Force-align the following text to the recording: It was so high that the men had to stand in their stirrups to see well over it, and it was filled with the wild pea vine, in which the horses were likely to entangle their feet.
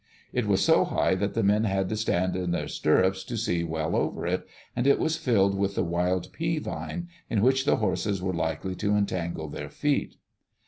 It 0.33 0.47
was 0.47 0.65
so 0.65 0.83
high 0.83 1.13
that 1.13 1.35
the 1.35 1.43
men 1.43 1.63
had 1.65 1.87
to 1.89 1.95
stand 1.95 2.35
in 2.35 2.49
their 2.49 2.67
stirrups 2.67 3.23
to 3.25 3.37
see 3.37 3.63
well 3.63 3.95
over 3.95 4.25
it, 4.25 4.47
and 4.75 4.87
it 4.87 4.97
was 4.97 5.15
filled 5.15 5.53
with 5.53 5.75
the 5.75 5.83
wild 5.83 6.33
pea 6.33 6.57
vine, 6.57 7.07
in 7.29 7.43
which 7.43 7.65
the 7.65 7.75
horses 7.75 8.19
were 8.19 8.33
likely 8.33 8.73
to 8.77 8.95
entangle 8.95 9.47
their 9.47 9.69
feet. 9.69 10.15